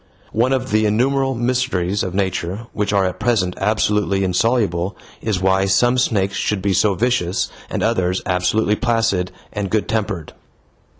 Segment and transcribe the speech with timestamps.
[0.33, 5.65] One of the innumerable mysteries of nature which are at present absolutely insoluble is why
[5.65, 10.33] some snakes should be so vicious and others absolutely placid and good tempered.